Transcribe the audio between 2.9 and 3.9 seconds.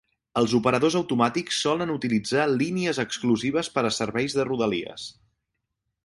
exclusives per